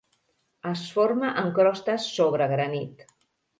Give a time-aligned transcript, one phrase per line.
[0.69, 3.07] Es forma en crostes sobre granit.